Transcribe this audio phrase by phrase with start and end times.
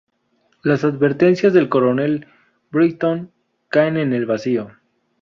[0.63, 2.25] Las advertencias del coronel
[2.71, 3.31] Brighton
[3.69, 4.71] caen en el vacío.